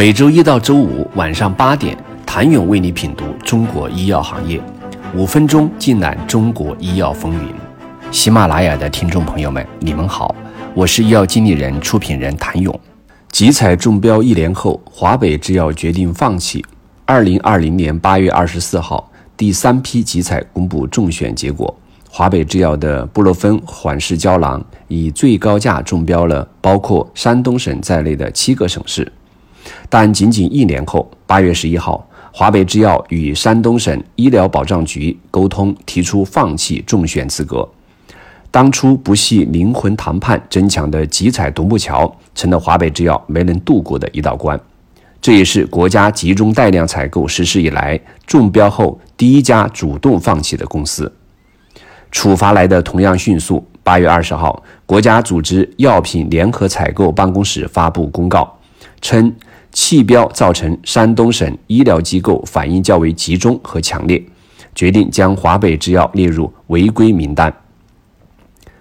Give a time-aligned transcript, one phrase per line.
[0.00, 4.58] 每周一到周五晚上八点，谭勇为你品读中国医药行业，
[5.14, 7.54] 五分钟尽览中国医药风云。
[8.10, 10.34] 喜马拉雅的听众朋友们，你们好，
[10.72, 12.80] 我是医药经理人、出品人谭勇。
[13.30, 16.64] 集采中标一年后，华北制药决定放弃。
[17.04, 19.06] 二零二零年八月二十四号，
[19.36, 21.78] 第三批集采公布中选结果，
[22.08, 29.12] 华北制药的布洛芬缓释胶囊以最高价中标了包括山东省在内的七个省市。
[29.88, 37.68] 但仅仅一年后，八月十一号，华北制药与山东省医疗保障局沟通，提出放弃中选资格。
[38.52, 44.58] 当初不惜灵魂谈判争抢的集采独木桥，成了华北制药没能渡过的一道关。
[45.20, 51.12] 这也是国家集中带量采购实施以来中标后第一家主动放弃的公司。
[52.10, 53.64] 处罚来的同样迅速。
[53.82, 58.58] 八月二十号，国家组织药品联合采购办公室发布公告，
[59.00, 59.32] 称。
[59.82, 64.22] 弃标造成山东省医疗机构反应较为集中和强烈，
[64.74, 67.50] 决定将华北制药列入违规名单，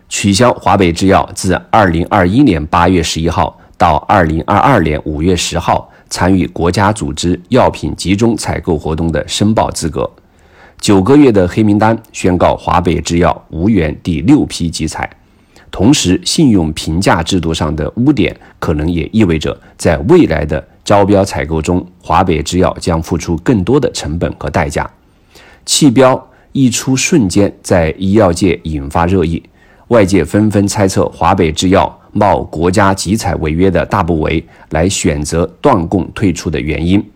[0.10, 10.08] 取消华北制药自二零二一年八月十一号到二零二二年五月十号参与国家组织药品集中采购活动的申报资格。
[10.82, 15.10] 九个月的黑名单宣告华北制药无缘第六批集采。
[15.72, 24.90] 同时，信用评价制度上的污点，可能也意味着在未来的招标采购中，华北制药将付出更多的成本和代价。
[25.64, 29.44] 弃标一出瞬间，在医药界引发热议，
[29.90, 37.08] 外界纷纷猜测华北制药冒国家集采违约的大不韪来选择断供退出的原因。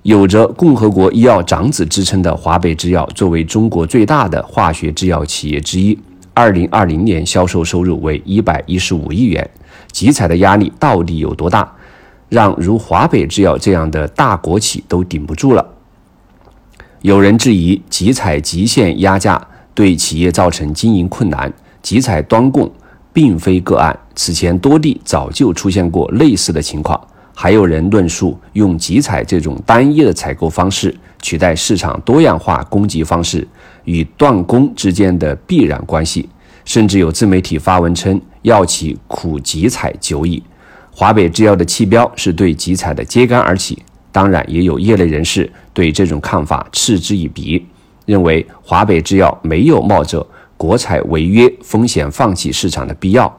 [0.00, 5.98] 有着“共和国医药长子”之称的华北制药，作为中国最大的化学制药企业之一。
[6.32, 9.50] 二零二零年销售收入为一百一十五亿元，
[9.92, 11.70] 集采的压力到底有多大，
[12.30, 15.66] 让如华北制药这样的大国企都顶不住了？
[17.02, 21.52] 有人质疑集采极限压价对企业造成经营困难，
[21.82, 22.70] 集采端供
[23.12, 26.98] 并非个案，此前多地早就出现过类似的情况。
[27.34, 33.46] 还有人论述用集采这种单一的采购方式取代市场多样化供给方式。
[33.84, 36.28] 与断供之间的必然关系，
[36.66, 40.42] 甚至有自媒体发文称药企苦集采久矣。
[41.00, 43.82] 华北制药的弃标是对集采的揭竿而起。
[44.12, 47.64] 当然，也有业内人士对这种看法嗤之以鼻，
[48.04, 50.26] 认为华北制药没有冒着
[50.58, 53.34] 国采违约风险放弃市场的必要。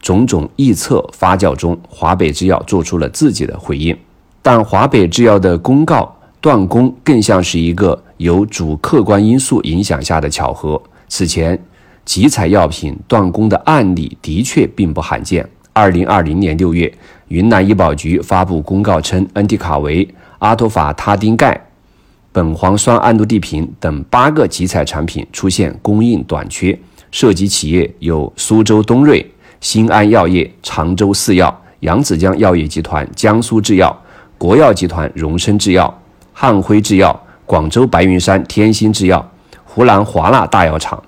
[0.00, 3.98] 种种臆测发酵中，华北制药做出了自己的回应。
[4.40, 8.00] 但华北制药的公告断供更像是一个。
[8.18, 10.80] 由主客观因素影响下的巧合。
[11.08, 11.60] 此前，
[12.04, 15.48] 集采药品断供的案例的确并不罕见。
[15.72, 16.92] 二零二零年六月，
[17.28, 20.06] 云南医保局发布公告称，恩地卡韦、
[20.38, 21.60] 阿托法他汀钙、
[22.32, 26.78] 苯磺酸氨氯地平等八个集采产品出现供应短缺，
[27.10, 29.24] 涉及企业有苏州东瑞、
[29.60, 33.96] 新安药业、常州四药、扬子江药业集团、江苏制药、
[34.36, 36.02] 国药集团、荣升制药、
[36.32, 37.18] 汉辉制药。
[37.46, 39.28] 广州白云山天心制药、
[39.64, 41.02] 湖南华纳大药厂。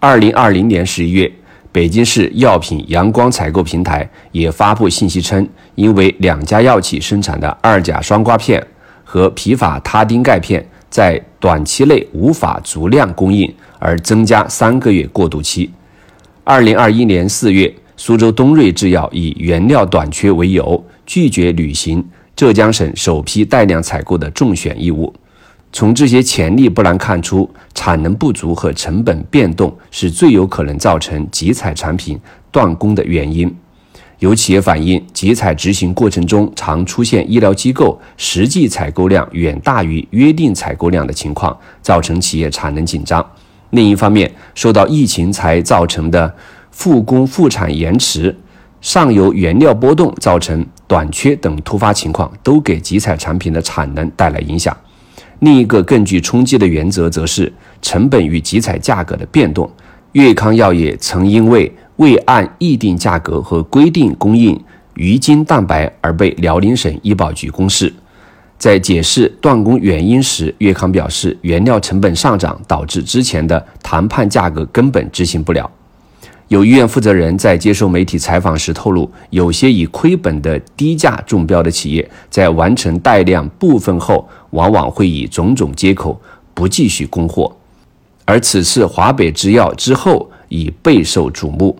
[0.00, 1.30] 二零二零年十一月，
[1.78, 8.60] 北京市药品阳光采购平台也发布信息称，因为两家药企生产的二甲双胍片
[9.04, 15.70] 和皮法他汀钙片在短期内无法足量供应，而增加三个月过渡期。
[16.42, 22.04] 二零二一年四月，苏州东瑞制药以原料短缺为由，拒绝履行。
[22.34, 25.14] 浙江省首批带量采购的中选义务，
[25.70, 32.18] 从这些潜力不难看出，产能不足和成本变动是最有可能造成集采产品
[32.50, 33.54] 断供的原因。
[34.18, 43.24] 有企业反映，集采执行过程中常出现医疗机构实际采购量远大于约定采购量的情况，造成企业产能紧张。
[43.70, 46.34] 另一方面，受到疫情才造成的
[46.72, 48.34] 复工复产延迟。
[48.80, 54.76] 上游原料波动造成短缺等突发情况，都给集采产品的产能带来影响。
[55.40, 59.70] 另一个更具冲击的原则，则是成本与集采价格的变动。
[60.12, 64.58] 粤康药业曾因为未按议定价格和规定供应
[64.94, 67.92] 鱼精蛋白而被辽宁省医保局公示。
[68.58, 75.70] 在解释断供原因时，粤康表示，原料成本上涨导致之前的谈判价格根本执行不了。
[76.48, 86.20] 有医院负责人在接受媒体采访时透露，有些以亏本的低价中标的企业，在完成带量部分后，往往会以种种借口
[86.54, 87.54] 不继续供货。
[88.24, 91.76] 而此次华北制药之后已备受瞩目，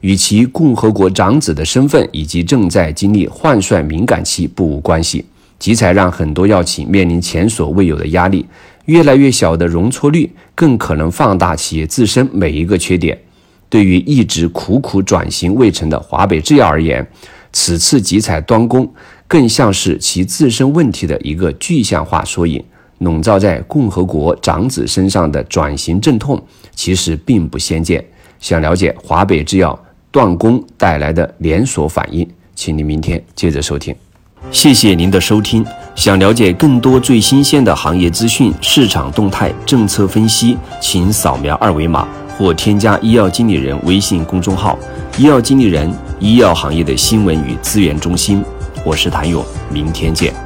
[0.00, 5.24] 与其共和国长子的身份以及正在经历换帅敏感期不无关系。
[5.58, 8.44] 集采让很多药企面临前所未有的压力，
[8.84, 13.18] 越来越小的容错率更可能放大企业自身每一个缺点。
[13.70, 17.04] 对于一直苦苦转型未成的华北制药而言，
[17.52, 18.86] 此次集采端攻，
[19.28, 22.62] 更像是其自身问题的一个具象化缩影。
[23.00, 26.42] 笼罩在共和国长子身上的转型阵痛，
[26.74, 28.02] 其实并不鲜见。
[28.40, 29.78] 想了解华北制药
[30.10, 33.94] 断供带来的连锁反应，请您明天接着收听。
[34.50, 35.62] 谢谢您的收听。
[35.94, 42.08] 想了解更多最新鲜的行业资讯、市场动态、政策分析，请扫描二维码
[42.38, 44.78] 或添加医药经理人微信公众号
[45.18, 48.42] “医药经理人”医药行业的新闻与资源中心。
[48.86, 50.45] 我是谭勇，明天见。